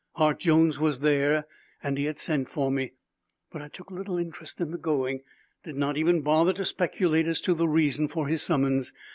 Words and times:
Hart 0.15 0.39
Jones 0.39 0.79
was 0.79 1.01
there 1.01 1.45
and 1.83 1.95
he 1.95 2.05
had 2.05 2.17
sent 2.17 2.49
for 2.49 2.71
me. 2.71 2.93
But 3.51 3.61
I 3.61 3.67
took 3.67 3.91
little 3.91 4.17
interest 4.17 4.59
in 4.59 4.71
the 4.71 4.79
going; 4.79 5.21
did 5.63 5.75
not 5.75 5.95
even 5.95 6.21
bother 6.21 6.53
to 6.53 6.65
speculate 6.65 7.27
as 7.27 7.39
to 7.41 7.53
the 7.53 7.67
reason 7.67 8.07
for 8.07 8.27
his 8.27 8.41
summons. 8.41 8.93